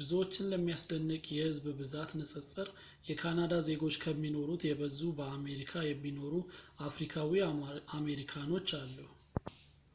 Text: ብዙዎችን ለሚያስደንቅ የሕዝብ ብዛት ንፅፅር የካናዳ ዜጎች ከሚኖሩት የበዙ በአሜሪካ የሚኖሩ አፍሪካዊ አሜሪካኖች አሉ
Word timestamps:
ብዙዎችን 0.00 0.46
ለሚያስደንቅ 0.50 1.24
የሕዝብ 1.36 1.64
ብዛት 1.80 2.10
ንፅፅር 2.20 2.68
የካናዳ 3.08 3.52
ዜጎች 3.68 3.98
ከሚኖሩት 4.04 4.62
የበዙ 4.68 4.98
በአሜሪካ 5.18 5.74
የሚኖሩ 5.90 6.32
አፍሪካዊ 6.90 7.34
አሜሪካኖች 8.00 8.70
አሉ 8.80 8.96